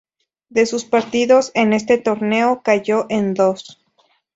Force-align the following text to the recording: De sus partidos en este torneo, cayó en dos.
De 0.49 0.65
sus 0.65 0.83
partidos 0.83 1.51
en 1.53 1.73
este 1.73 1.99
torneo, 1.99 2.63
cayó 2.63 3.05
en 3.09 3.35
dos. 3.35 3.77